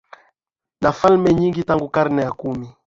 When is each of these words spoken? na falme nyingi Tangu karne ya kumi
na 0.81 0.91
falme 0.91 1.33
nyingi 1.33 1.63
Tangu 1.63 1.89
karne 1.89 2.21
ya 2.21 2.31
kumi 2.31 2.73